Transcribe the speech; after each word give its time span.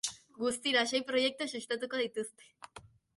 Guztira 0.43 0.85
sei 0.91 1.01
proiektu 1.11 1.47
sustatuko 1.51 1.99
dituzte. 2.05 2.49